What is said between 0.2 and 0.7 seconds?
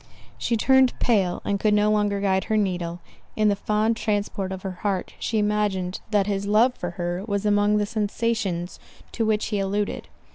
She